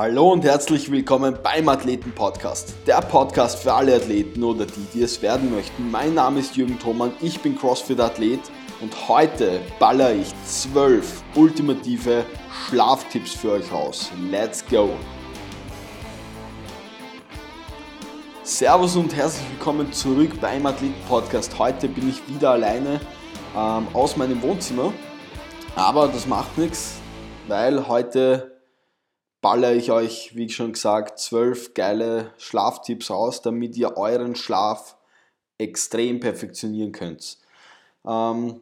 Hallo 0.00 0.30
und 0.30 0.44
herzlich 0.44 0.92
willkommen 0.92 1.36
beim 1.42 1.68
Athleten 1.68 2.12
Podcast. 2.12 2.72
Der 2.86 3.00
Podcast 3.00 3.58
für 3.64 3.72
alle 3.72 3.96
Athleten 3.96 4.44
oder 4.44 4.64
die, 4.64 4.86
die 4.94 5.02
es 5.02 5.20
werden 5.22 5.52
möchten. 5.52 5.90
Mein 5.90 6.14
Name 6.14 6.38
ist 6.38 6.54
Jürgen 6.54 6.78
Thomann, 6.78 7.10
ich 7.20 7.40
bin 7.40 7.58
CrossFit 7.58 7.98
Athlet 7.98 8.38
und 8.80 9.08
heute 9.08 9.60
baller 9.80 10.14
ich 10.14 10.32
zwölf 10.44 11.24
ultimative 11.34 12.24
Schlaftipps 12.68 13.34
für 13.34 13.50
euch 13.50 13.72
raus. 13.72 14.12
Let's 14.30 14.64
go! 14.64 14.90
Servus 18.44 18.94
und 18.94 19.12
herzlich 19.16 19.50
willkommen 19.50 19.92
zurück 19.92 20.40
beim 20.40 20.64
Athleten 20.66 21.08
Podcast. 21.08 21.58
Heute 21.58 21.88
bin 21.88 22.08
ich 22.08 22.22
wieder 22.32 22.50
alleine 22.50 23.00
ähm, 23.56 23.88
aus 23.92 24.16
meinem 24.16 24.40
Wohnzimmer, 24.42 24.92
aber 25.74 26.06
das 26.06 26.24
macht 26.24 26.56
nichts, 26.56 27.00
weil 27.48 27.88
heute 27.88 28.57
baller 29.40 29.74
ich 29.74 29.90
euch, 29.90 30.34
wie 30.36 30.48
schon 30.48 30.72
gesagt, 30.72 31.18
zwölf 31.18 31.74
geile 31.74 32.32
Schlaftipps 32.38 33.10
raus, 33.10 33.42
damit 33.42 33.76
ihr 33.76 33.96
euren 33.96 34.34
Schlaf 34.34 34.96
extrem 35.58 36.20
perfektionieren 36.20 36.92
könnt. 36.92 37.38
Ähm, 38.06 38.60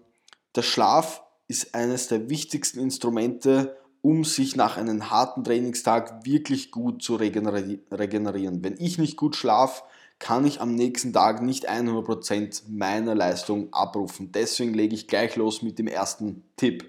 der 0.54 0.62
Schlaf 0.62 1.22
ist 1.48 1.74
eines 1.74 2.08
der 2.08 2.28
wichtigsten 2.28 2.80
Instrumente, 2.80 3.76
um 4.02 4.24
sich 4.24 4.56
nach 4.56 4.76
einem 4.76 5.10
harten 5.10 5.44
Trainingstag 5.44 6.24
wirklich 6.24 6.70
gut 6.70 7.02
zu 7.02 7.16
regenerieren. 7.16 8.62
Wenn 8.62 8.76
ich 8.78 8.98
nicht 8.98 9.16
gut 9.16 9.36
schlafe, 9.36 9.82
kann 10.18 10.46
ich 10.46 10.60
am 10.60 10.74
nächsten 10.74 11.12
Tag 11.12 11.42
nicht 11.42 11.68
100% 11.68 12.62
meiner 12.68 13.14
Leistung 13.14 13.72
abrufen. 13.72 14.32
Deswegen 14.32 14.74
lege 14.74 14.94
ich 14.94 15.08
gleich 15.08 15.36
los 15.36 15.62
mit 15.62 15.78
dem 15.78 15.88
ersten 15.88 16.44
Tipp. 16.56 16.88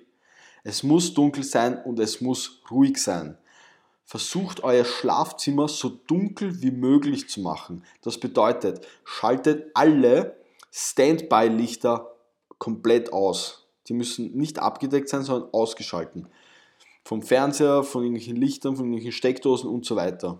Es 0.64 0.84
muss 0.84 1.14
dunkel 1.14 1.44
sein 1.44 1.82
und 1.84 2.00
es 2.00 2.22
muss 2.22 2.62
ruhig 2.72 3.02
sein. 3.02 3.38
Versucht 4.10 4.64
euer 4.64 4.86
Schlafzimmer 4.86 5.68
so 5.68 5.90
dunkel 5.90 6.62
wie 6.62 6.72
möglich 6.72 7.28
zu 7.28 7.42
machen. 7.42 7.84
Das 8.02 8.18
bedeutet, 8.18 8.88
schaltet 9.04 9.70
alle 9.74 10.38
Standby-Lichter 10.72 12.16
komplett 12.58 13.12
aus. 13.12 13.68
Die 13.90 13.94
müssen 13.94 14.32
nicht 14.38 14.60
abgedeckt 14.60 15.10
sein, 15.10 15.24
sondern 15.24 15.54
ausgeschalten. 15.54 16.30
Vom 17.04 17.22
Fernseher, 17.22 17.84
von 17.84 18.04
irgendwelchen 18.04 18.38
Lichtern, 18.38 18.78
von 18.78 18.86
irgendwelchen 18.86 19.12
Steckdosen 19.12 19.70
und 19.70 19.86
so 19.86 19.98
weiter. 19.98 20.40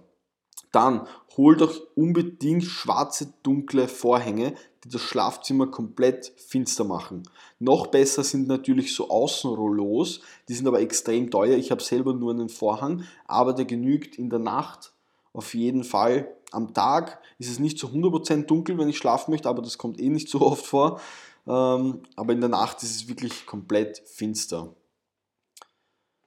Dann 0.72 1.08
holt 1.38 1.62
euch 1.62 1.82
unbedingt 1.96 2.64
schwarze, 2.64 3.34
dunkle 3.44 3.88
Vorhänge, 3.88 4.56
die 4.84 4.90
das 4.90 5.02
Schlafzimmer 5.02 5.68
komplett 5.68 6.34
finster 6.36 6.84
machen. 6.84 7.24
Noch 7.60 7.88
besser 7.88 8.24
sind 8.24 8.48
natürlich 8.48 8.94
so 8.94 9.10
Außenrollos, 9.10 10.22
die 10.48 10.54
sind 10.54 10.68
aber 10.68 10.82
extrem 10.82 11.30
teuer. 11.32 11.58
Ich 11.58 11.72
habe 11.72 11.84
selber 11.84 12.14
nur 12.14 12.32
einen 12.32 12.50
Vorhang, 12.50 13.04
aber 13.26 13.54
der 13.54 13.66
genügt 13.66 14.18
in 14.18 14.30
der 14.30 14.40
Nacht 14.40 14.94
auf 15.34 15.54
jeden 15.54 15.84
Fall. 15.84 16.36
Am 16.52 16.74
Tag 16.74 17.22
ist 17.38 17.50
es 17.50 17.60
nicht 17.60 17.78
zu 17.78 17.88
100% 17.88 18.46
dunkel, 18.46 18.78
wenn 18.78 18.90
ich 18.90 18.98
schlafen 18.98 19.32
möchte, 19.32 19.50
aber 19.50 19.62
das 19.62 19.78
kommt 19.78 20.00
eh 20.00 20.10
nicht 20.10 20.30
so 20.30 20.42
oft 20.42 20.66
vor. 20.66 21.00
Ähm, 21.46 22.02
aber 22.16 22.34
in 22.34 22.42
der 22.42 22.50
Nacht 22.50 22.84
ist 22.84 22.96
es 22.96 23.08
wirklich 23.08 23.46
komplett 23.46 24.02
finster. 24.06 24.74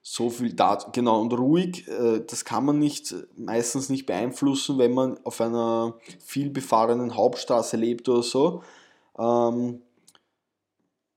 So 0.03 0.31
viel 0.31 0.55
dazu. 0.55 0.89
Genau, 0.93 1.20
und 1.20 1.33
ruhig, 1.33 1.87
äh, 1.89 2.20
das 2.27 2.45
kann 2.45 2.65
man 2.65 2.79
nicht, 2.79 3.15
meistens 3.37 3.91
nicht 3.91 4.07
beeinflussen, 4.07 4.79
wenn 4.79 4.95
man 4.95 5.19
auf 5.25 5.41
einer 5.41 5.98
vielbefahrenen 6.20 7.15
Hauptstraße 7.15 7.77
lebt 7.77 8.09
oder 8.09 8.23
so. 8.23 8.62
Ähm, 9.19 9.83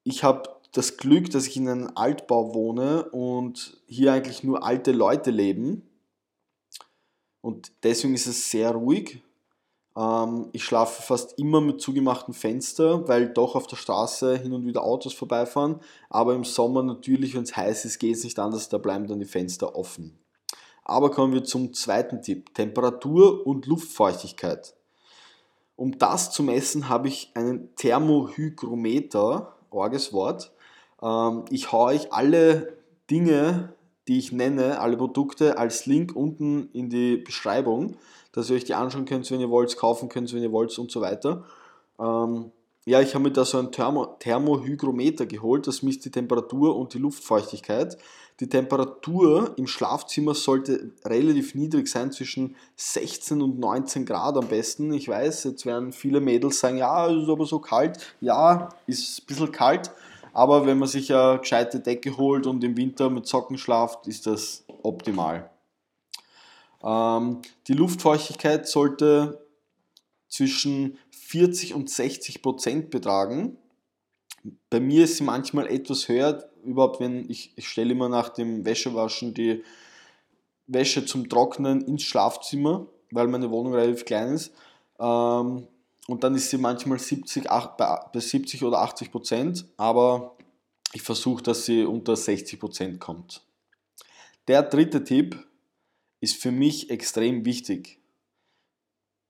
ich 0.04 0.24
habe 0.24 0.50
das 0.74 0.98
Glück, 0.98 1.30
dass 1.30 1.48
ich 1.48 1.56
in 1.56 1.70
einem 1.70 1.92
Altbau 1.96 2.54
wohne 2.54 3.10
und 3.12 3.82
hier 3.88 4.12
eigentlich 4.12 4.44
nur 4.44 4.64
alte 4.64 4.92
Leute 4.92 5.32
leben. 5.32 5.88
Und 7.42 7.72
deswegen 7.84 8.16
ist 8.16 8.28
es 8.28 8.50
sehr 8.50 8.72
ruhig. 8.72 9.22
Ähm, 9.96 10.50
ich 10.52 10.64
schlafe 10.64 11.02
fast 11.02 11.38
immer 11.38 11.62
mit 11.62 11.82
zugemachten 11.82 12.34
Fenstern, 12.34 13.08
weil 13.08 13.30
doch 13.30 13.56
auf 13.56 13.68
der 13.68 13.76
Straße 13.76 14.38
hin 14.38 14.54
und 14.54 14.66
wieder 14.66 14.84
Autos 14.84 15.14
vorbeifahren. 15.14 15.80
Aber 16.10 16.34
im 16.34 16.44
Sommer 16.44 16.84
natürlich, 16.84 17.36
wenn 17.36 17.44
es 17.44 17.56
heiß 17.56 17.86
ist, 17.86 18.00
geht 18.00 18.16
es 18.16 18.24
nicht 18.24 18.40
anders, 18.40 18.70
da 18.70 18.78
bleiben 18.78 19.08
dann 19.08 19.20
die 19.20 19.26
Fenster 19.26 19.76
offen. 19.76 20.18
Aber 20.84 21.12
kommen 21.12 21.34
wir 21.34 21.44
zum 21.44 21.74
zweiten 21.74 22.22
Tipp, 22.22 22.54
Temperatur 22.54 23.46
und 23.48 23.68
Luftfeuchtigkeit. 23.68 24.76
Um 25.76 25.98
das 25.98 26.32
zu 26.32 26.44
messen, 26.44 26.90
habe 26.90 27.08
ich 27.08 27.32
einen 27.36 27.74
Thermohygrometer, 27.76 29.56
orges 29.70 30.14
Wort. 30.14 30.52
Ähm, 31.02 31.46
ich 31.50 31.72
haue 31.72 31.94
euch 31.94 32.14
alle 32.14 32.78
Dinge, 33.10 33.74
die 34.08 34.20
ich 34.20 34.32
nenne, 34.32 34.80
alle 34.80 34.98
Produkte 34.98 35.58
als 35.58 35.86
Link 35.86 36.16
unten 36.16 36.70
in 36.74 36.90
die 36.90 37.18
Beschreibung 37.18 37.98
dass 38.34 38.50
ihr 38.50 38.58
euch 38.58 38.66
die 38.66 38.74
anschauen 38.74 39.06
könnt, 39.06 39.30
wenn 39.32 39.40
ihr 39.40 39.50
wollt, 39.50 39.78
kaufen 39.78 40.10
könnt, 40.10 40.34
wenn 40.34 40.44
ihr 40.44 40.52
wollt 40.52 40.78
und 40.78 40.92
so 40.92 41.00
weiter. 41.00 41.46
Ähm, 42.00 42.52
ja, 42.86 43.00
ich 43.00 43.14
habe 43.14 43.24
mir 43.24 43.32
da 43.32 43.46
so 43.46 43.60
ein 43.60 43.72
Thermo 43.72 44.18
Thermohygrometer 44.20 45.26
geholt, 45.26 45.68
das 45.68 45.84
misst 45.84 46.04
die 46.04 46.12
Temperatur 46.12 46.76
und 46.76 46.94
die 46.94 46.98
Luftfeuchtigkeit. 46.98 47.98
Die 48.40 48.50
Temperatur 48.50 49.54
im 49.58 49.68
Schlafzimmer 49.68 50.34
sollte 50.34 50.92
relativ 51.06 51.54
niedrig 51.54 51.88
sein, 51.88 52.12
zwischen 52.12 52.56
16 52.76 53.42
und 53.42 53.60
19 53.60 54.06
Grad 54.06 54.36
am 54.36 54.48
besten. 54.48 54.92
Ich 54.92 55.08
weiß, 55.08 55.44
jetzt 55.46 55.66
werden 55.68 55.94
viele 55.94 56.20
Mädels 56.20 56.60
sagen, 56.60 56.78
ja, 56.78 57.08
es 57.10 57.24
ist 57.24 57.30
aber 57.30 57.46
so 57.46 57.60
kalt. 57.60 58.16
Ja, 58.20 58.70
ist 58.88 59.22
ein 59.22 59.26
bisschen 59.28 59.52
kalt, 59.52 59.92
aber 60.34 60.66
wenn 60.66 60.80
man 60.80 60.90
sich 60.90 61.14
eine 61.14 61.40
gescheite 61.40 61.80
Decke 61.80 62.18
holt 62.18 62.48
und 62.48 62.64
im 62.64 62.76
Winter 62.76 63.10
mit 63.10 63.28
Socken 63.28 63.58
schlaft, 63.58 64.08
ist 64.08 64.26
das 64.26 64.66
optimal. 64.82 65.50
Ähm, 66.84 67.42
die 67.68 67.74
Luftfeuchtigkeit 67.74 68.68
sollte 68.68 69.48
zwischen 70.28 70.98
40 71.12 71.76
und 71.76 71.90
60 71.90 72.42
Prozent 72.42 72.90
betragen. 72.90 73.58
Bei 74.72 74.80
mir 74.80 75.06
ist 75.06 75.18
sie 75.18 75.24
manchmal 75.24 75.68
etwas 75.68 76.08
höher, 76.08 76.50
überhaupt 76.64 77.00
wenn 77.00 77.30
ich, 77.30 77.54
ich 77.56 77.70
stelle 77.70 77.92
immer 77.92 78.10
nach 78.10 78.30
dem 78.30 78.66
Wäschewaschen 78.66 79.34
die 79.36 79.64
Wäsche 80.66 81.06
zum 81.06 81.30
Trocknen 81.30 81.82
ins 81.82 82.04
Schlafzimmer, 82.04 82.88
weil 83.12 83.28
meine 83.28 83.52
Wohnung 83.52 83.74
relativ 83.76 84.06
klein 84.06 84.34
ist. 84.34 84.52
Ähm, 85.00 85.68
und 86.08 86.24
dann 86.24 86.36
ist 86.36 86.50
sie 86.50 86.58
manchmal 86.58 87.00
70, 87.00 87.50
8, 87.50 87.78
bei 87.78 88.20
70 88.20 88.64
oder 88.64 88.80
80 88.80 89.12
Prozent, 89.12 89.66
aber 89.78 90.38
ich 90.94 91.02
versuche, 91.02 91.42
dass 91.44 91.66
sie 91.66 91.84
unter 91.86 92.16
60 92.16 92.60
Prozent 92.60 93.00
kommt. 93.00 93.46
Der 94.48 94.62
dritte 94.64 95.04
Tipp 95.04 95.46
ist 96.20 96.36
für 96.36 96.52
mich 96.52 96.90
extrem 96.90 97.46
wichtig. 97.46 98.00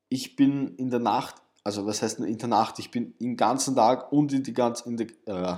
Ich 0.10 0.36
bin 0.36 0.76
in 0.76 0.90
der 0.90 1.00
Nacht, 1.00 1.36
also 1.64 1.86
was 1.86 2.02
heißt 2.02 2.20
in 2.20 2.38
der 2.38 2.50
Nacht, 2.50 2.80
ich 2.80 2.92
bin 2.92 3.16
den 3.20 3.38
ganzen 3.38 3.76
Tag 3.76 4.12
und 4.12 4.32
die 4.32 4.54
ganze, 4.54 4.90
in 4.90 4.98
die, 4.98 5.08
äh, 5.26 5.56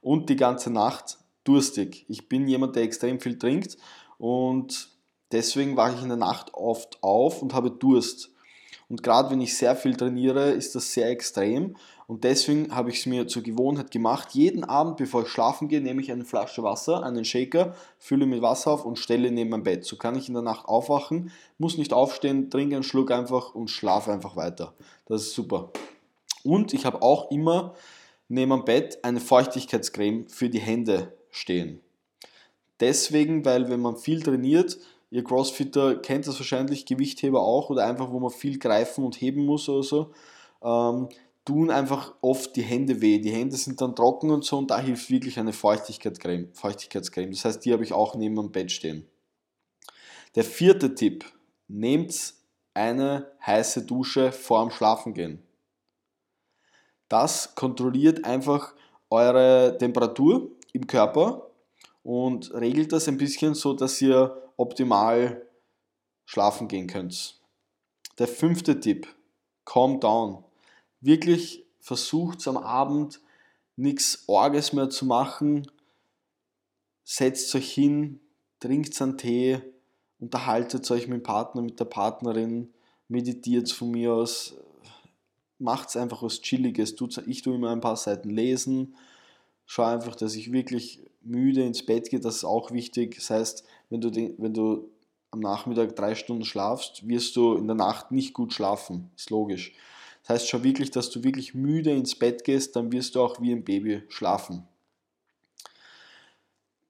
und 0.00 0.28
die 0.28 0.36
ganze 0.36 0.70
Nacht 0.70 1.18
durstig. 1.44 2.04
Ich 2.08 2.28
bin 2.28 2.48
jemand, 2.48 2.76
der 2.76 2.84
extrem 2.84 3.20
viel 3.20 3.38
trinkt 3.38 3.76
und 4.18 4.90
deswegen 5.32 5.76
wache 5.76 5.96
ich 5.96 6.02
in 6.02 6.08
der 6.08 6.16
Nacht 6.16 6.54
oft 6.54 7.02
auf 7.02 7.42
und 7.42 7.54
habe 7.54 7.70
Durst. 7.70 8.30
Und 8.88 9.02
gerade 9.02 9.30
wenn 9.30 9.40
ich 9.40 9.56
sehr 9.56 9.74
viel 9.74 9.96
trainiere, 9.96 10.50
ist 10.50 10.74
das 10.74 10.92
sehr 10.92 11.10
extrem 11.10 11.76
und 12.08 12.22
deswegen 12.22 12.74
habe 12.74 12.90
ich 12.90 13.00
es 13.00 13.06
mir 13.06 13.26
zur 13.26 13.42
Gewohnheit 13.42 13.90
gemacht. 13.90 14.28
Jeden 14.32 14.62
Abend, 14.62 14.96
bevor 14.96 15.22
ich 15.22 15.28
schlafen 15.28 15.66
gehe, 15.66 15.80
nehme 15.80 16.00
ich 16.00 16.12
eine 16.12 16.24
Flasche 16.24 16.62
Wasser, 16.62 17.02
einen 17.02 17.24
Shaker, 17.24 17.74
fülle 17.98 18.26
mit 18.26 18.42
Wasser 18.42 18.70
auf 18.70 18.84
und 18.84 18.98
stelle 18.98 19.32
neben 19.32 19.50
mein 19.50 19.64
Bett. 19.64 19.84
So 19.84 19.96
kann 19.96 20.16
ich 20.16 20.28
in 20.28 20.34
der 20.34 20.42
Nacht 20.42 20.68
aufwachen, 20.68 21.32
muss 21.58 21.78
nicht 21.78 21.92
aufstehen, 21.92 22.48
trinke 22.48 22.76
einen 22.76 22.84
Schluck 22.84 23.10
einfach 23.10 23.56
und 23.56 23.70
schlafe 23.70 24.12
einfach 24.12 24.36
weiter. 24.36 24.74
Das 25.06 25.22
ist 25.22 25.34
super. 25.34 25.72
Und 26.44 26.72
ich 26.74 26.86
habe 26.86 27.02
auch 27.02 27.32
immer 27.32 27.74
neben 28.28 28.52
dem 28.52 28.64
Bett 28.64 29.02
eine 29.02 29.18
Feuchtigkeitscreme 29.18 30.28
für 30.28 30.48
die 30.48 30.60
Hände 30.60 31.12
stehen. 31.30 31.80
Deswegen, 32.78 33.44
weil 33.44 33.68
wenn 33.68 33.80
man 33.80 33.96
viel 33.96 34.22
trainiert, 34.22 34.78
ihr 35.16 35.24
Crossfitter 35.24 35.96
kennt 35.96 36.26
das 36.26 36.38
wahrscheinlich, 36.38 36.84
Gewichtheber 36.84 37.40
auch 37.40 37.70
oder 37.70 37.86
einfach, 37.86 38.12
wo 38.12 38.20
man 38.20 38.30
viel 38.30 38.58
greifen 38.58 39.02
und 39.02 39.18
heben 39.18 39.46
muss 39.46 39.66
oder 39.66 39.82
so. 39.82 40.12
Ähm, 40.62 41.08
tun 41.46 41.70
einfach 41.70 42.12
oft 42.20 42.54
die 42.54 42.62
Hände 42.62 43.00
weh. 43.00 43.18
Die 43.18 43.32
Hände 43.32 43.56
sind 43.56 43.80
dann 43.80 43.96
trocken 43.96 44.30
und 44.30 44.44
so 44.44 44.58
und 44.58 44.70
da 44.70 44.78
hilft 44.78 45.08
wirklich 45.08 45.38
eine 45.38 45.54
Feuchtigkeitscreme. 45.54 46.50
Feuchtigkeitscreme. 46.52 47.30
Das 47.30 47.46
heißt, 47.46 47.64
die 47.64 47.72
habe 47.72 47.82
ich 47.82 47.94
auch 47.94 48.14
neben 48.14 48.36
dem 48.36 48.52
Bett 48.52 48.70
stehen. 48.70 49.06
Der 50.34 50.44
vierte 50.44 50.94
Tipp, 50.94 51.24
nehmt 51.66 52.34
eine 52.74 53.32
heiße 53.46 53.86
Dusche 53.86 54.32
vor 54.32 54.60
dem 54.60 54.70
Schlafengehen. 54.70 55.42
Das 57.08 57.54
kontrolliert 57.54 58.26
einfach 58.26 58.74
eure 59.08 59.78
Temperatur 59.78 60.50
im 60.74 60.86
Körper 60.86 61.45
und 62.06 62.54
regelt 62.54 62.92
das 62.92 63.08
ein 63.08 63.18
bisschen 63.18 63.54
so, 63.54 63.72
dass 63.72 64.00
ihr 64.00 64.40
optimal 64.56 65.44
schlafen 66.24 66.68
gehen 66.68 66.86
könnt. 66.86 67.40
Der 68.20 68.28
fünfte 68.28 68.78
Tipp, 68.78 69.08
calm 69.64 69.98
down 69.98 70.44
wirklich 71.00 71.66
versucht 71.80 72.46
am 72.46 72.58
Abend 72.58 73.20
nichts 73.74 74.22
Orges 74.28 74.72
mehr 74.72 74.88
zu 74.88 75.04
machen, 75.04 75.68
setzt 77.02 77.52
euch 77.56 77.72
hin, 77.72 78.20
trinkt 78.60 79.02
einen 79.02 79.18
Tee 79.18 79.60
unterhaltet 80.20 80.88
euch 80.92 81.08
mit 81.08 81.20
dem 81.20 81.22
Partner, 81.24 81.60
mit 81.60 81.80
der 81.80 81.86
Partnerin, 81.86 82.72
meditiert 83.08 83.70
von 83.70 83.90
mir 83.90 84.14
aus, 84.14 84.54
macht 85.58 85.96
einfach 85.96 86.22
was 86.22 86.40
Chilliges. 86.40 86.94
Ich 87.26 87.42
tue 87.42 87.54
immer 87.56 87.70
ein 87.70 87.80
paar 87.80 87.96
Seiten 87.96 88.30
lesen, 88.30 88.94
schau 89.66 89.82
einfach, 89.82 90.14
dass 90.14 90.34
ich 90.34 90.52
wirklich 90.52 91.00
müde 91.22 91.64
ins 91.64 91.84
Bett 91.84 92.08
gehe, 92.08 92.20
das 92.20 92.36
ist 92.36 92.44
auch 92.44 92.70
wichtig. 92.70 93.16
Das 93.16 93.30
heißt, 93.30 93.64
wenn 93.90 94.00
du, 94.00 94.10
den, 94.10 94.34
wenn 94.38 94.54
du 94.54 94.88
am 95.32 95.40
Nachmittag 95.40 95.96
drei 95.96 96.14
Stunden 96.14 96.44
schlafst, 96.44 97.06
wirst 97.06 97.36
du 97.36 97.54
in 97.56 97.66
der 97.66 97.76
Nacht 97.76 98.12
nicht 98.12 98.32
gut 98.32 98.52
schlafen, 98.52 99.10
ist 99.16 99.30
logisch. 99.30 99.74
Das 100.22 100.30
heißt, 100.30 100.48
schau 100.48 100.62
wirklich, 100.62 100.90
dass 100.90 101.10
du 101.10 101.22
wirklich 101.22 101.54
müde 101.54 101.92
ins 101.92 102.14
Bett 102.14 102.44
gehst, 102.44 102.74
dann 102.74 102.90
wirst 102.90 103.14
du 103.14 103.22
auch 103.22 103.40
wie 103.40 103.52
ein 103.52 103.64
Baby 103.64 104.02
schlafen. 104.08 104.66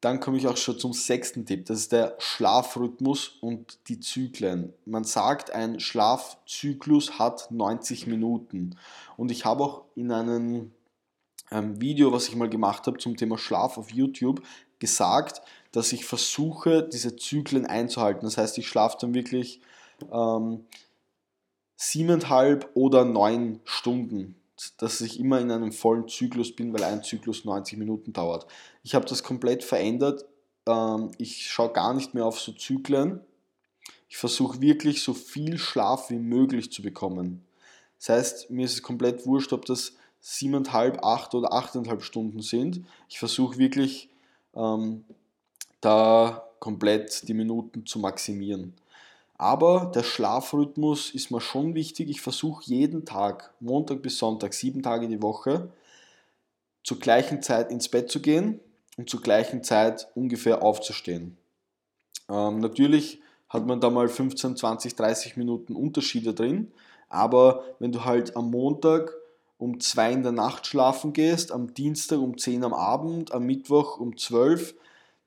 Dann 0.01 0.21
komme 0.21 0.37
ich 0.37 0.47
auch 0.47 0.57
schon 0.57 0.79
zum 0.79 0.93
sechsten 0.93 1.47
Tipp. 1.47 1.67
Das 1.67 1.79
ist 1.79 1.93
der 1.93 2.15
Schlafrhythmus 2.19 3.29
und 3.41 3.79
die 3.89 3.99
Zyklen. 3.99 4.73
Man 4.85 5.05
sagt, 5.05 5.51
ein 5.51 5.81
Schlafzyklus 5.81 7.19
hat 7.19 7.51
90 7.51 8.07
Minuten. 8.07 8.77
Und 9.17 9.33
ich 9.33 9.45
habe 9.45 9.65
auch 9.65 9.85
in 9.97 10.13
einem 10.13 10.71
ähm, 11.51 11.81
Video, 11.81 12.13
was 12.13 12.29
ich 12.29 12.37
mal 12.37 12.49
gemacht 12.49 12.87
habe 12.87 12.99
zum 12.99 13.17
Thema 13.17 13.39
Schlaf 13.39 13.79
auf 13.79 13.91
YouTube, 13.91 14.43
gesagt, 14.79 15.43
dass 15.73 15.93
ich 15.93 16.05
versuche, 16.05 16.83
diese 16.83 17.17
Zyklen 17.17 17.67
einzuhalten. 17.67 18.25
Das 18.25 18.39
heißt, 18.39 18.59
ich 18.59 18.69
schlafe 18.69 18.99
dann 19.01 19.15
wirklich 19.15 19.61
ähm, 20.13 20.67
siebeneinhalb 21.77 22.71
oder 22.75 23.05
neun 23.05 23.61
Stunden 23.65 24.37
dass 24.79 25.01
ich 25.01 25.21
immer 25.21 25.41
in 25.41 25.51
einem 25.51 25.73
vollen 25.73 26.09
Zyklus 26.09 26.55
bin, 26.55 26.73
weil 26.73 26.85
ein 26.85 27.03
Zyklus 27.03 27.45
90 27.45 27.79
Minuten 27.79 28.13
dauert. 28.13 28.47
Ich 28.83 28.95
habe 28.95 29.05
das 29.05 29.23
komplett 29.23 29.63
verändert. 29.63 30.25
Ähm, 30.67 31.11
ich 31.19 31.47
schaue 31.51 31.73
gar 31.73 31.95
nicht 31.95 32.15
mehr 32.15 32.25
auf 32.25 32.41
so 32.41 32.53
Zyklen. 32.53 33.21
Ich 34.09 34.17
versuche 34.17 34.61
wirklich 34.61 35.03
so 35.03 35.13
viel 35.13 35.59
Schlaf 35.59 36.11
wie 36.11 36.19
möglich 36.19 36.73
zu 36.73 36.83
bekommen. 36.83 37.45
Das 37.99 38.09
heißt, 38.09 38.51
mir 38.51 38.65
ist 38.65 38.75
es 38.75 38.83
komplett 38.83 39.27
wurscht, 39.27 39.53
ob 39.53 39.65
das 39.67 39.95
7,5, 40.27 40.99
8 41.03 41.35
oder 41.37 41.53
8,5 41.53 42.01
Stunden 42.01 42.41
sind. 42.43 42.85
Ich 43.09 43.21
versuche 43.21 43.59
wirklich 43.59 44.11
ähm, 44.55 45.05
da 45.81 46.49
komplett 46.59 47.29
die 47.29 47.35
Minuten 47.35 47.87
zu 47.87 48.01
maximieren. 48.01 48.75
Aber 49.39 49.93
der 49.95 50.03
Schlafrhythmus 50.03 51.11
ist 51.11 51.31
mir 51.31 51.41
schon 51.41 51.75
wichtig. 51.75 52.09
Ich 52.09 52.21
versuche 52.21 52.65
jeden 52.65 53.05
Tag, 53.05 53.55
Montag 53.61 54.03
bis 54.03 54.19
Sonntag, 54.19 54.53
sieben 54.55 54.83
Tage 54.83 55.07
die 55.07 55.23
Woche, 55.23 55.71
zur 56.83 56.99
gleichen 56.99 57.43
Zeit 57.43 57.71
ins 57.71 57.89
Bett 57.89 58.11
zu 58.11 58.21
gehen 58.21 58.61
und 58.97 59.09
zur 59.09 59.21
gleichen 59.21 59.63
Zeit 59.63 60.09
ungefähr 60.15 60.63
aufzustehen. 60.63 61.37
Ähm, 62.29 62.59
natürlich 62.59 63.21
hat 63.49 63.67
man 63.67 63.81
da 63.81 63.91
mal 63.91 64.09
15, 64.09 64.57
20, 64.57 64.97
30 64.97 65.37
Minuten 65.37 65.77
Unterschiede 65.77 66.35
drin, 66.35 66.73
aber 67.09 67.63
wenn 67.79 67.93
du 67.93 68.05
halt 68.05 68.37
am 68.37 68.51
Montag 68.51 69.13
um 69.59 69.81
2 69.81 70.13
in 70.13 70.23
der 70.23 70.33
Nacht 70.33 70.67
schlafen 70.67 71.13
gehst, 71.13 71.53
am 71.53 71.73
Dienstag 71.73 72.19
um 72.19 72.37
10 72.37 72.65
am 72.65 72.75
Abend, 72.75 73.33
am 73.33 73.45
Mittwoch 73.45 73.99
um 73.99 74.17
12, 74.17 74.75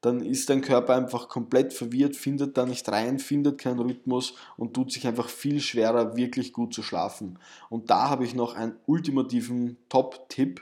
dann 0.01 0.21
ist 0.21 0.49
dein 0.49 0.61
Körper 0.61 0.95
einfach 0.95 1.27
komplett 1.27 1.73
verwirrt, 1.73 2.15
findet 2.15 2.57
da 2.57 2.65
nicht 2.65 2.87
rein, 2.89 3.19
findet 3.19 3.59
keinen 3.59 3.79
Rhythmus 3.79 4.33
und 4.55 4.73
tut 4.73 4.91
sich 4.91 5.05
einfach 5.07 5.27
viel 5.27 5.59
schwerer, 5.59 6.15
wirklich 6.15 6.53
gut 6.53 6.73
zu 6.73 6.83
schlafen. 6.83 7.37
Und 7.69 7.89
da 7.89 8.09
habe 8.09 8.23
ich 8.23 8.33
noch 8.33 8.55
einen 8.55 8.77
ultimativen 8.85 9.77
Top-Tipp. 9.89 10.61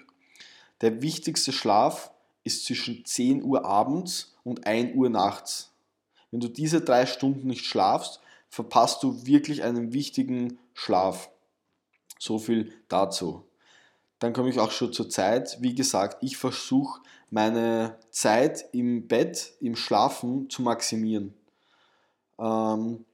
Der 0.81 1.01
wichtigste 1.01 1.51
Schlaf 1.51 2.11
ist 2.43 2.65
zwischen 2.65 3.05
10 3.05 3.43
Uhr 3.43 3.65
abends 3.65 4.35
und 4.43 4.65
1 4.65 4.95
Uhr 4.95 5.09
nachts. 5.09 5.71
Wenn 6.31 6.39
du 6.39 6.47
diese 6.47 6.81
drei 6.81 7.05
Stunden 7.05 7.47
nicht 7.47 7.65
schlafst, 7.65 8.21
verpasst 8.49 9.03
du 9.03 9.25
wirklich 9.25 9.63
einen 9.63 9.93
wichtigen 9.93 10.57
Schlaf. 10.73 11.29
So 12.17 12.39
viel 12.39 12.73
dazu. 12.87 13.46
Dann 14.19 14.33
komme 14.33 14.49
ich 14.49 14.59
auch 14.59 14.71
schon 14.71 14.93
zur 14.93 15.09
Zeit. 15.09 15.57
Wie 15.61 15.75
gesagt, 15.75 16.23
ich 16.23 16.37
versuche 16.37 17.01
meine 17.29 17.97
Zeit 18.09 18.65
im 18.71 19.07
Bett, 19.07 19.53
im 19.59 19.75
Schlafen 19.75 20.49
zu 20.49 20.61
maximieren. 20.61 21.33
Ähm, 22.39 23.05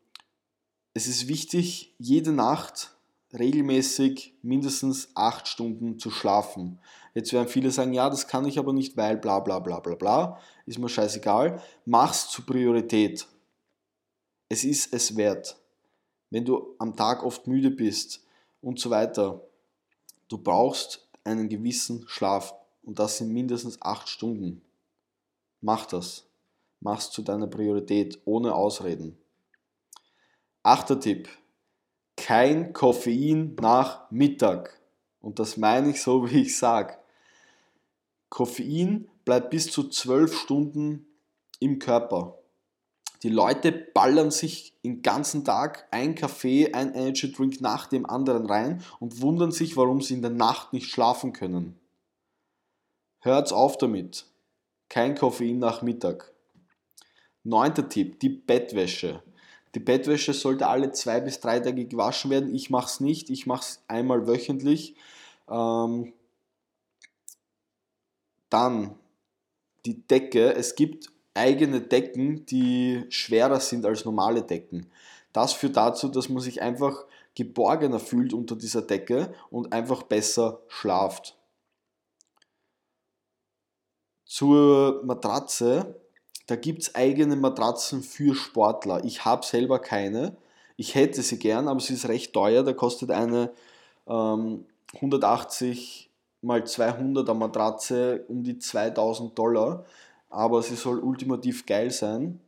es 0.94 1.08
ist 1.08 1.28
wichtig, 1.28 1.94
jede 1.98 2.32
Nacht 2.32 2.96
regelmäßig 3.38 4.36
mindestens 4.44 5.10
acht 5.16 5.48
Stunden 5.48 5.98
zu 5.98 6.12
schlafen. 6.12 6.80
Jetzt 7.16 7.34
werden 7.34 7.48
viele 7.48 7.72
sagen, 7.72 7.94
ja, 7.94 8.10
das 8.10 8.28
kann 8.28 8.46
ich 8.46 8.60
aber 8.60 8.74
nicht, 8.74 8.96
weil 8.96 9.18
bla 9.18 9.40
bla 9.40 9.60
bla 9.60 9.80
bla 9.80 9.96
bla. 9.96 10.40
Ist 10.66 10.80
mir 10.80 10.90
scheißegal. 10.90 11.62
Mach's 11.86 12.30
zur 12.30 12.46
Priorität. 12.46 13.28
Es 14.50 14.64
ist 14.64 14.94
es 14.94 15.16
wert. 15.18 15.58
Wenn 16.30 16.46
du 16.46 16.76
am 16.80 16.96
Tag 16.96 17.24
oft 17.24 17.48
müde 17.48 17.72
bist 17.72 18.24
und 18.62 18.80
so 18.80 18.90
weiter, 18.90 19.42
du 20.34 20.40
brauchst 20.40 21.08
einen 21.24 21.48
gewissen 21.48 22.06
Schlaf 22.08 22.56
und 22.82 22.98
das 22.98 23.20
sind 23.20 23.32
mindestens 23.32 23.80
acht 23.84 24.10
Stunden. 24.10 24.64
Mach 25.62 25.86
das. 25.86 26.26
Mach's 26.80 27.12
zu 27.12 27.22
deiner 27.22 27.46
Priorität 27.46 28.20
ohne 28.26 28.56
Ausreden. 28.56 29.16
Achter 30.64 31.00
Tipp. 31.00 31.30
Kein 32.18 32.74
Koffein 32.74 33.56
nach 33.62 34.10
Mittag. 34.10 34.82
Und 35.22 35.38
das 35.38 35.56
meine 35.56 35.92
ich 35.92 36.02
so, 36.02 36.28
wie 36.30 36.42
ich 36.42 36.58
sage. 36.58 36.98
Koffein 38.30 39.08
bleibt 39.26 39.52
bis 39.52 39.72
zu 39.72 39.88
zwölf 39.88 40.36
Stunden 40.36 41.06
im 41.60 41.78
Körper. 41.78 42.40
Die 43.24 43.30
Leute 43.30 43.72
ballern 43.72 44.32
sich 44.32 44.74
den 44.84 45.02
ganzen 45.02 45.46
Tag 45.46 45.88
ein 45.92 46.14
Kaffee, 46.14 46.74
ein 46.74 46.94
Energy 46.94 47.32
Drink 47.32 47.62
nach 47.62 47.88
dem 47.88 48.06
anderen 48.06 48.46
rein 48.46 48.84
und 49.00 49.22
wundern 49.22 49.52
sich, 49.52 49.78
warum 49.78 50.02
sie 50.02 50.16
in 50.16 50.22
der 50.22 50.30
Nacht 50.32 50.74
nicht 50.74 50.90
schlafen 50.90 51.32
können. 51.32 51.80
Hört's 53.22 53.54
auf 53.54 53.78
damit. 53.78 54.26
Kein 54.90 55.16
Koffein 55.16 55.58
nach 55.58 55.82
Mittag. 55.82 56.34
Neunter 57.44 57.88
Tipp, 57.88 58.20
die 58.20 58.30
Bettwäsche. 58.30 59.24
Die 59.74 59.80
Bettwäsche 59.80 60.34
sollte 60.34 60.68
alle 60.68 60.92
zwei 60.92 61.22
bis 61.22 61.40
drei 61.40 61.62
Tage 61.62 61.86
gewaschen 61.86 62.30
werden. 62.30 62.54
Ich 62.54 62.70
mache 62.70 62.88
es 62.88 63.00
nicht, 63.00 63.30
ich 63.30 63.46
mache 63.46 63.62
es 63.62 63.84
einmal 63.88 64.28
wöchentlich. 64.28 64.96
Ähm, 65.50 66.12
dann 68.50 68.96
die 69.86 70.06
Decke. 70.06 70.54
Es 70.54 70.76
gibt 70.76 71.13
eigene 71.34 71.82
Decken, 71.82 72.46
die 72.46 73.06
schwerer 73.10 73.60
sind 73.60 73.86
als 73.86 74.06
normale 74.06 74.44
Decken. 74.44 74.92
Das 75.32 75.54
führt 75.54 75.78
dazu, 75.78 76.08
dass 76.08 76.30
man 76.30 76.42
sich 76.42 76.62
einfach 76.62 77.06
geborgener 77.36 78.00
fühlt 78.00 78.34
unter 78.34 78.56
dieser 78.56 78.84
Decke 78.84 79.34
und 79.50 79.74
einfach 79.74 80.04
besser 80.04 80.62
schlaft. 80.68 81.36
Zur 84.26 85.02
Matratze, 85.04 86.00
da 86.48 86.56
gibt 86.56 86.84
es 86.84 86.96
eigene 86.96 87.36
Matratzen 87.36 88.04
für 88.04 88.36
Sportler. 88.36 89.04
Ich 89.04 89.26
habe 89.26 89.46
selber 89.46 89.80
keine. 89.80 90.38
Ich 90.76 90.96
hätte 90.96 91.22
sie 91.22 91.40
gern, 91.40 91.68
aber 91.68 91.80
sie 91.80 91.94
ist 91.94 92.08
recht 92.08 92.34
teuer. 92.34 92.64
Da 92.64 92.74
kostet 92.74 93.12
eine 93.12 93.52
ähm, 94.08 94.66
180 94.96 96.10
mal 96.42 96.66
200 96.66 97.28
er 97.28 97.34
Matratze 97.34 98.26
um 98.28 98.44
die 98.44 98.60
2000 98.60 99.38
Dollar. 99.38 99.86
Aber 100.34 100.64
sie 100.64 100.76
soll 100.76 100.98
ultimativ 100.98 101.68
geil 101.68 101.92
sein. 101.92 102.40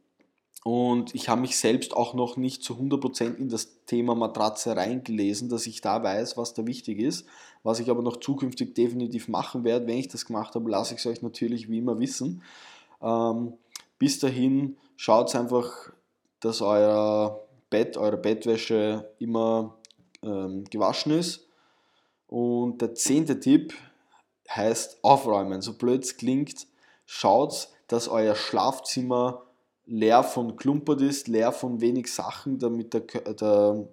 Und 0.64 1.14
ich 1.14 1.30
habe 1.30 1.42
mich 1.42 1.58
selbst 1.58 1.94
auch 1.96 2.16
noch 2.16 2.36
nicht 2.36 2.64
zu 2.64 2.74
100% 2.74 3.36
in 3.36 3.50
das 3.50 3.86
Thema 3.86 4.16
Matratze 4.16 4.76
reingelesen, 4.76 5.50
dass 5.50 5.68
ich 5.68 5.82
da 5.82 6.02
weiß, 6.02 6.36
was 6.36 6.56
da 6.56 6.66
wichtig 6.66 7.00
ist. 7.00 7.28
Was 7.62 7.80
ich 7.80 7.92
aber 7.92 8.02
noch 8.02 8.18
zukünftig 8.18 8.74
definitiv 8.74 9.28
machen 9.28 9.64
werde. 9.64 9.86
Wenn 9.86 10.00
ich 10.00 10.08
das 10.08 10.26
gemacht 10.26 10.56
habe, 10.56 10.68
lasse 10.68 10.96
ich 10.96 11.02
es 11.02 11.06
euch 11.06 11.22
natürlich 11.22 11.70
wie 11.70 11.78
immer 11.78 12.00
wissen. 12.00 12.42
Ähm, 13.04 13.54
bis 14.00 14.18
dahin 14.18 14.78
schaut 14.96 15.36
einfach, 15.36 15.92
dass 16.40 16.64
euer 16.64 17.40
Bett, 17.70 17.98
eure 17.98 18.18
Bettwäsche 18.18 19.12
immer 19.20 19.78
ähm, 20.24 20.64
gewaschen 20.72 21.12
ist. 21.12 21.48
Und 22.26 22.82
der 22.82 22.96
zehnte 22.96 23.40
Tipp 23.40 23.76
heißt 24.50 25.04
aufräumen. 25.04 25.62
So 25.62 25.74
blöd 25.74 26.04
es 26.04 26.18
klingt, 26.18 26.66
schaut, 27.06 27.70
dass 27.88 28.08
euer 28.08 28.36
Schlafzimmer 28.36 29.44
leer 29.86 30.24
von 30.24 30.56
klumpert 30.56 31.02
ist, 31.02 31.28
leer 31.28 31.52
von 31.52 31.82
wenig 31.82 32.12
Sachen, 32.12 32.58
damit 32.60 32.94
der, 32.94 33.02
der, 33.02 33.88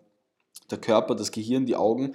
der 0.71 0.79
Körper, 0.79 1.15
das 1.15 1.31
Gehirn, 1.31 1.67
die 1.67 1.77
Augen 1.77 2.15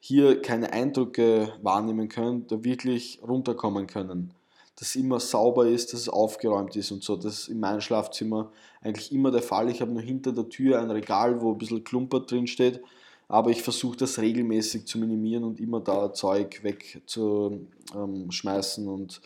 hier 0.00 0.40
keine 0.40 0.72
Eindrücke 0.72 1.52
wahrnehmen 1.62 2.08
können, 2.08 2.46
da 2.46 2.64
wirklich 2.64 3.20
runterkommen 3.26 3.86
können. 3.86 4.32
Dass 4.76 4.88
es 4.90 4.96
immer 4.96 5.18
sauber 5.18 5.66
ist, 5.66 5.92
dass 5.92 6.02
es 6.02 6.08
aufgeräumt 6.08 6.76
ist 6.76 6.92
und 6.92 7.02
so. 7.02 7.16
Das 7.16 7.40
ist 7.40 7.48
in 7.48 7.58
meinem 7.58 7.80
Schlafzimmer 7.80 8.52
eigentlich 8.80 9.10
immer 9.12 9.32
der 9.32 9.42
Fall. 9.42 9.68
Ich 9.70 9.80
habe 9.80 9.90
nur 9.90 10.02
hinter 10.02 10.32
der 10.32 10.48
Tür 10.48 10.80
ein 10.80 10.90
Regal, 10.90 11.42
wo 11.42 11.50
ein 11.52 11.58
bisschen 11.58 11.82
Klumpert 11.82 12.30
drin 12.30 12.46
steht, 12.46 12.80
aber 13.26 13.50
ich 13.50 13.62
versuche 13.62 13.96
das 13.96 14.20
regelmäßig 14.20 14.86
zu 14.86 14.98
minimieren 14.98 15.42
und 15.42 15.58
immer 15.58 15.80
da 15.80 16.12
Zeug 16.12 16.62
wegzuschmeißen 16.62 18.84
ähm, 18.84 18.90
und 18.90 19.20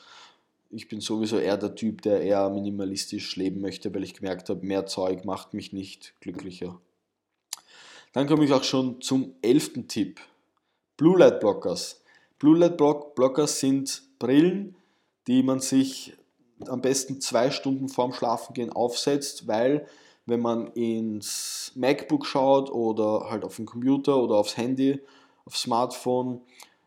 ich 0.73 0.89
bin 0.89 1.01
sowieso 1.01 1.39
eher 1.39 1.59
der 1.59 1.75
Typ, 1.75 2.01
der 2.03 2.23
eher 2.23 2.49
minimalistisch 2.49 3.37
leben 3.37 3.61
möchte, 3.61 3.95
weil 3.95 4.05
ich 4.05 4.15
gemerkt 4.15 4.49
habe, 4.49 4.67
mehr 4.67 4.87
Zeug 4.87 5.25
macht 5.25 5.53
mich 5.53 5.73
nicht 5.73 6.15
glücklicher. 6.21 6.81
Dann 8.15 8.27
komme 8.27 8.45
ich 8.45 8.53
auch 8.53 8.65
schon 8.65 9.01
zum 9.03 9.35
elften 9.43 9.87
Tipp. 9.87 10.21
Blue 10.97 11.19
Light 11.19 11.41
Blockers. 11.41 12.03
Blue 12.39 12.57
Light 12.57 12.79
Blockers 12.79 13.61
sind 13.61 14.03
Brillen, 14.19 14.75
die 15.27 15.43
man 15.43 15.61
sich 15.61 16.15
am 16.67 16.81
besten 16.81 17.21
zwei 17.21 17.51
Stunden 17.51 17.89
vorm 17.89 18.13
Schlafengehen 18.13 18.73
aufsetzt, 18.73 19.47
weil 19.47 19.87
wenn 20.25 20.41
man 20.41 20.69
ins 20.69 21.73
MacBook 21.75 22.25
schaut 22.25 22.71
oder 22.71 23.29
halt 23.31 23.45
auf 23.45 23.57
den 23.57 23.67
Computer 23.67 24.17
oder 24.23 24.37
aufs 24.37 24.57
Handy, 24.57 25.01
aufs 25.45 25.63
Smartphone, 25.63 26.41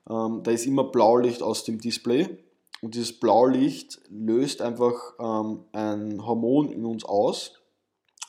ähm, 0.10 0.42
da 0.44 0.51
ist 0.51 0.65
immer 0.65 0.86
Blaulicht 0.86 1.44
aus 1.44 1.63
dem 1.63 1.80
Display 1.80 2.38
und 2.86 2.94
dieses 2.94 3.20
Blaulicht 3.20 4.00
löst 4.10 4.62
einfach 4.62 4.94
ähm, 5.20 5.63
ein 5.72 6.24
Hormon 6.24 6.72
in 6.72 6.86
uns 6.86 7.04
aus 7.04 7.54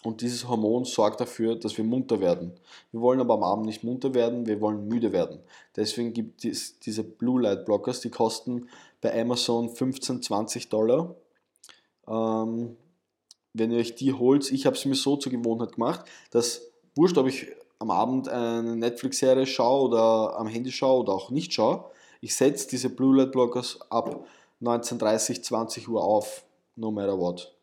und 0.03 0.23
dieses 0.23 0.49
Hormon 0.49 0.87
sorgt 0.87 1.21
dafür, 1.21 1.57
dass 1.57 1.77
wir 1.77 1.85
munter 1.85 2.21
werden. 2.21 2.55
Wir 2.91 3.03
wollen 3.03 3.21
aber 3.21 3.35
am 3.35 3.43
Abend 3.43 3.67
nicht 3.67 3.85
munter 3.85 4.15
werden, 4.15 4.47
wir 4.47 4.63
wollen 4.63 4.89
müde 4.89 5.13
werden. 5.13 5.41
Deswegen 5.77 6.15
gibt 6.15 6.43
es 6.47 6.79
diese 6.79 7.05
Blue 7.05 7.43
Light 7.43 7.67
Blockers, 7.67 8.01
die 8.01 8.09
kosten 8.09 8.71
bei 9.03 9.21
Amazon 9.21 9.69
15, 9.69 10.23
20 10.23 10.71
Dollar. 10.71 11.15
Ähm, 12.09 12.79
wenn 13.53 13.73
ihr 13.73 13.79
euch 13.79 13.95
die 13.95 14.15
holt, 14.15 14.51
ich 14.51 14.65
habe 14.65 14.75
es 14.75 14.87
mir 14.87 14.95
so 14.95 15.19
zur 15.19 15.33
Gewohnheit 15.33 15.73
gemacht, 15.73 16.07
dass 16.31 16.63
wurscht, 16.95 17.19
ob 17.19 17.27
ich 17.27 17.49
am 17.79 17.91
Abend 17.91 18.31
eine 18.31 18.75
Netflix-Serie 18.75 19.45
schaue 19.45 19.89
oder 19.89 20.39
am 20.39 20.47
Handy 20.47 20.73
schaue 20.73 21.01
oder 21.01 21.13
auch 21.13 21.29
nicht 21.29 21.53
schaue, 21.53 21.91
ich 22.23 22.35
setze 22.35 22.69
diese 22.69 22.89
Blue 22.89 23.15
Light 23.15 23.33
Blockers 23.33 23.79
ab 23.91 24.27
19.30, 24.63 25.43
20 25.43 25.89
Uhr 25.89 26.03
auf, 26.03 26.45
no 26.75 26.91
matter 26.91 27.19
what. 27.19 27.55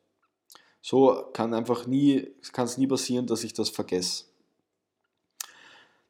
So 0.82 1.30
kann 1.34 1.54
einfach 1.54 1.88
nie, 1.88 2.36
kann 2.52 2.66
es 2.66 2.78
nie 2.78 2.88
passieren, 2.88 3.26
dass 3.26 3.44
ich 3.44 3.54
das 3.54 3.70
vergesse. 3.70 4.26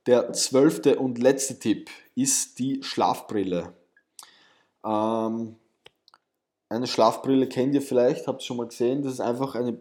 Der 0.05 0.33
zwölfte 0.33 0.99
und 0.99 1.19
letzte 1.19 1.59
Tipp 1.59 1.89
ist 2.15 2.59
die 2.59 2.83
Schlafbrille. 2.83 3.73
Ähm, 4.83 5.55
eine 6.69 6.87
Schlafbrille 6.87 7.47
kennt 7.47 7.75
ihr 7.75 7.81
vielleicht, 7.81 8.27
habt 8.27 8.41
ihr 8.41 8.45
schon 8.45 8.57
mal 8.57 8.67
gesehen. 8.67 9.03
Das 9.03 9.13
ist 9.13 9.21
einfach 9.21 9.55
eine 9.55 9.79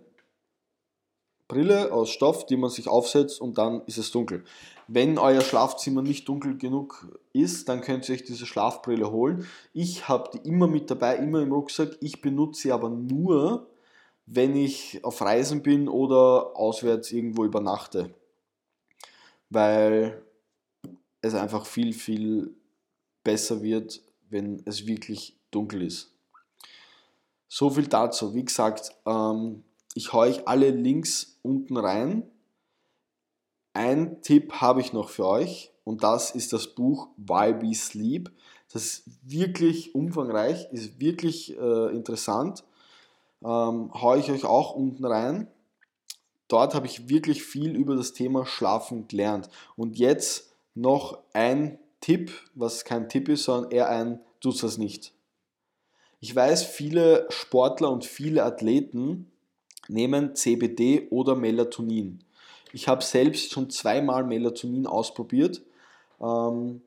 Brille 1.49 1.92
aus 1.92 2.11
Stoff, 2.11 2.46
die 2.46 2.56
man 2.56 2.70
sich 2.70 2.88
aufsetzt 2.88 3.40
und 3.40 3.58
dann 3.58 3.82
ist 3.87 3.99
es 3.99 4.11
dunkel. 4.11 4.44
Wenn 4.88 5.18
euer 5.18 5.40
Schlafzimmer 5.40 6.02
nicht 6.02 6.28
dunkel 6.28 6.56
genug 6.56 7.06
ist, 7.32 7.68
dann 7.68 7.80
könnt 7.80 8.08
ihr 8.08 8.14
euch 8.14 8.25
diese 8.25 8.46
Schlafbrille 8.46 9.11
holen. 9.11 9.46
Ich 9.72 10.08
habe 10.08 10.30
die 10.32 10.49
immer 10.49 10.66
mit 10.66 10.90
dabei, 10.90 11.16
immer 11.16 11.40
im 11.40 11.52
Rucksack. 11.52 11.96
Ich 12.00 12.20
benutze 12.20 12.62
sie 12.62 12.72
aber 12.72 12.90
nur, 12.90 13.68
wenn 14.26 14.56
ich 14.56 15.04
auf 15.04 15.20
Reisen 15.20 15.62
bin 15.62 15.88
oder 15.88 16.56
auswärts 16.56 17.12
irgendwo 17.12 17.44
übernachte. 17.44 18.14
Weil 19.50 20.22
es 21.20 21.34
einfach 21.34 21.66
viel, 21.66 21.92
viel 21.92 22.54
besser 23.25 23.62
wird, 23.62 24.02
wenn 24.30 24.62
es 24.64 24.87
wirklich 24.87 25.38
dunkel 25.50 25.82
ist. 25.82 26.12
So 27.49 27.70
viel 27.70 27.87
dazu. 27.87 28.34
Wie 28.34 28.44
gesagt, 28.44 28.94
ähm, 29.06 29.62
ich 29.94 30.12
haue 30.12 30.26
euch 30.26 30.49
alle 30.49 30.70
Links 30.70 31.38
unten 31.42 31.76
rein. 31.76 32.30
Ein 33.75 34.20
Tipp 34.22 34.54
habe 34.54 34.80
ich 34.80 34.92
noch 34.92 35.08
für 35.08 35.26
euch 35.26 35.72
und 35.84 36.02
das 36.02 36.30
ist 36.30 36.52
das 36.52 36.68
Buch 36.68 37.08
Why 37.16 37.61
We 37.61 37.75
Sleep. 37.75 38.30
Das 38.72 38.84
ist 38.84 39.04
wirklich 39.22 39.94
umfangreich, 39.94 40.68
ist 40.72 41.00
wirklich 41.00 41.56
äh, 41.58 41.94
interessant. 41.94 42.64
Ähm, 43.42 43.92
haue 43.94 44.18
ich 44.18 44.30
euch 44.30 44.44
auch 44.44 44.75
unten 44.75 45.04
rein. 45.04 45.49
Dort 46.49 46.75
habe 46.75 46.87
ich 46.87 47.08
wirklich 47.08 47.42
viel 47.42 47.75
über 47.75 47.96
das 47.96 48.12
Thema 48.12 48.46
Schlafen 48.46 49.08
gelernt. 49.08 49.49
Und 49.76 49.99
jetzt 49.99 50.52
noch 50.75 51.18
ein 51.32 51.78
Tipp, 52.00 52.32
was 52.54 52.84
kein 52.84 53.08
Tipp 53.08 53.28
ist, 53.28 53.44
sondern 53.44 53.70
eher 53.70 53.88
ein, 53.88 54.20
tut 54.40 54.62
das 54.62 54.76
nicht. 54.76 55.12
Ich 56.20 56.34
weiß, 56.34 56.64
viele 56.64 57.26
Sportler 57.30 57.90
und 57.90 58.04
viele 58.04 58.44
Athleten 58.44 59.32
nehmen 59.89 60.35
CBD 60.35 61.09
oder 61.11 61.35
Melatonin. 61.35 62.23
Ich 62.73 62.89
habe 62.89 63.03
selbst 63.03 63.53
schon 63.53 63.71
zweimal 63.71 64.25
Melatonin 64.25 64.87
ausprobiert. 64.87 65.62
Ähm, 66.21 66.83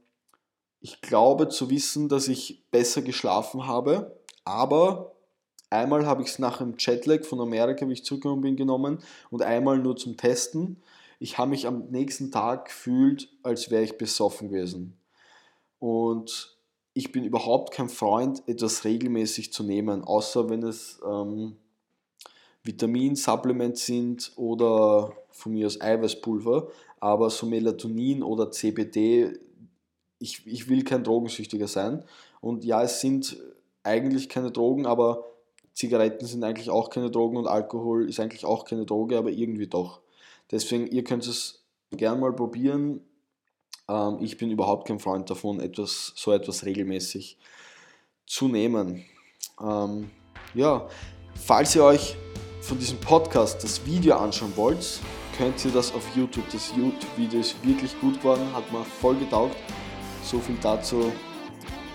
ich 0.82 1.02
glaube 1.02 1.50
zu 1.50 1.70
wissen, 1.70 2.10
dass 2.10 2.28
ich 2.28 2.64
besser 2.72 3.02
geschlafen 3.02 3.68
habe, 3.68 4.20
aber 4.44 5.16
einmal 5.70 6.06
habe 6.06 6.22
ich 6.22 6.30
es 6.30 6.40
nach 6.40 6.62
einem 6.62 6.76
Jetlag 6.78 7.24
von 7.24 7.42
Amerika, 7.42 7.88
wie 7.88 7.94
ich 7.94 8.06
zurückgekommen 8.06 8.42
bin, 8.42 8.56
genommen 8.56 9.00
und 9.30 9.42
einmal 9.42 9.80
nur 9.80 9.96
zum 9.96 10.18
Testen. 10.18 10.82
Ich 11.20 11.38
habe 11.38 11.52
mich 11.52 11.66
am 11.66 11.90
nächsten 11.90 12.32
Tag 12.32 12.66
gefühlt, 12.66 13.30
als 13.42 13.72
wäre 13.72 13.84
ich 13.84 13.98
besoffen 13.98 14.50
gewesen. 14.50 14.98
Und 15.80 16.58
ich 16.94 17.12
bin 17.12 17.24
überhaupt 17.24 17.74
kein 17.74 17.90
Freund, 17.90 18.44
etwas 18.48 18.86
regelmäßig 18.86 19.52
zu 19.52 19.64
nehmen, 19.64 20.04
außer 20.04 20.50
wenn 20.50 20.64
es 20.64 21.00
ähm, 21.06 21.58
Vitaminsupplements 22.66 23.86
sind 23.86 24.32
oder 24.36 25.14
von 25.30 25.54
mir 25.54 25.68
aus 25.68 25.80
Eiweißpulver, 25.80 26.68
aber 27.00 27.30
so 27.30 27.46
Melatonin 27.46 28.24
oder 28.24 28.52
CBD, 28.52 29.34
ich, 30.20 30.46
ich 30.48 30.68
will 30.68 30.84
kein 30.84 31.04
Drogensüchtiger 31.04 31.68
sein. 31.68 32.04
Und 32.42 32.66
ja, 32.66 32.82
es 32.82 33.02
sind 33.02 33.38
eigentlich 33.84 34.30
keine 34.30 34.52
Drogen, 34.52 34.86
aber 34.86 35.26
Zigaretten 35.74 36.26
sind 36.26 36.44
eigentlich 36.44 36.70
auch 36.70 36.90
keine 36.90 37.12
Drogen 37.12 37.38
und 37.38 37.48
Alkohol 37.48 38.10
ist 38.10 38.20
eigentlich 38.20 38.46
auch 38.46 38.66
keine 38.66 38.86
Droge, 38.86 39.18
aber 39.18 39.30
irgendwie 39.30 39.68
doch. 39.68 40.02
Deswegen, 40.52 40.88
ihr 40.88 41.04
könnt 41.04 41.28
es 41.28 41.64
gerne 41.92 42.20
mal 42.20 42.34
probieren. 42.34 43.02
Ähm, 43.88 44.18
ich 44.22 44.38
bin 44.38 44.50
überhaupt 44.50 44.88
kein 44.88 45.00
Freund 45.00 45.30
davon, 45.30 45.60
etwas, 45.60 46.14
so 46.16 46.32
etwas 46.32 46.66
regelmäßig 46.66 47.38
zu 48.26 48.48
nehmen. 48.48 49.06
Ähm, 49.62 50.10
ja, 50.54 50.88
falls 51.36 51.76
ihr 51.76 51.84
euch 51.84 52.16
von 52.66 52.80
diesem 52.80 52.98
Podcast 52.98 53.64
das 53.64 53.86
Video 53.86 54.18
anschauen 54.18 54.52
wollt, 54.56 55.00
könnt 55.38 55.64
ihr 55.64 55.72
das 55.72 55.94
auf 55.94 56.04
YouTube. 56.16 56.46
Das 56.52 56.74
YouTube-Video 56.76 57.40
ist 57.40 57.56
wirklich 57.64 58.00
gut 58.02 58.20
geworden, 58.20 58.42
hat 58.54 58.72
mir 58.72 58.84
voll 58.84 59.16
getaugt. 59.16 59.56
So 60.24 60.40
viel 60.40 60.58
dazu. 60.62 61.12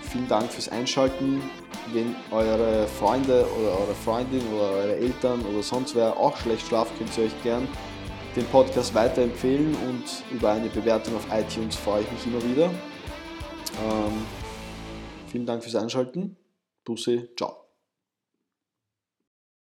Vielen 0.03 0.29
Dank 0.29 0.51
fürs 0.51 0.69
Einschalten. 0.69 1.43
Wenn 1.93 2.15
eure 2.31 2.87
Freunde 2.87 3.47
oder 3.59 3.81
eure 3.81 3.95
Freundin 3.95 4.43
oder 4.55 4.71
eure 4.71 4.97
Eltern 4.97 5.45
oder 5.45 5.63
sonst 5.63 5.97
wer 5.97 6.17
auch 6.17 6.37
schlecht 6.37 6.67
schlaft, 6.67 6.97
könnt 6.99 7.17
ihr 7.19 7.25
euch 7.25 7.43
gern 7.43 7.67
den 8.37 8.45
Podcast 8.47 8.95
weiterempfehlen 8.95 9.75
und 9.75 10.05
über 10.33 10.53
eine 10.53 10.69
Bewertung 10.69 11.17
auf 11.17 11.27
iTunes 11.33 11.75
freue 11.75 12.03
ich 12.03 12.13
mich 12.13 12.27
immer 12.27 12.45
wieder. 12.45 12.67
Ähm, 12.67 14.25
vielen 15.27 15.47
Dank 15.47 15.65
fürs 15.65 15.75
Einschalten. 15.75 16.37
Bussi, 16.85 17.29
ciao. 17.37 17.60